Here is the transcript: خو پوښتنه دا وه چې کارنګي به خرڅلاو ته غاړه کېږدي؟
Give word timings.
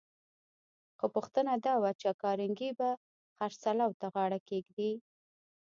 خو 0.97 1.05
پوښتنه 1.15 1.53
دا 1.65 1.73
وه 1.81 1.91
چې 2.01 2.09
کارنګي 2.21 2.71
به 2.79 2.89
خرڅلاو 3.37 3.97
ته 3.99 4.07
غاړه 4.13 4.39
کېږدي؟ 4.49 4.91